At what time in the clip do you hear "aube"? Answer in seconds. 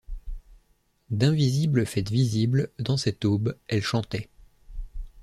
3.23-3.55